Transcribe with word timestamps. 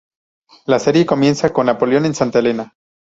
La 0.65 0.79
serie 0.79 1.05
comienza 1.05 1.53
con 1.53 1.67
Napoleón 1.67 2.05
en 2.07 2.15
Santa 2.15 2.39
Helena. 2.39 2.73